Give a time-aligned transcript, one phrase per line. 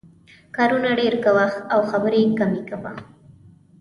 [0.55, 2.91] کارونه ډېر کوه او خبرې کمې کوه.